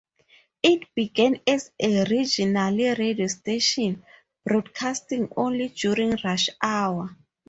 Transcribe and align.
It 0.63 0.87
began 0.95 1.41
as 1.45 1.69
a 1.79 2.05
regional 2.05 2.75
radio 2.75 3.27
station 3.27 4.03
broadcasting 4.43 5.31
only 5.37 5.67
during 5.67 6.17
rush 6.23 6.49
hour. 6.59 7.15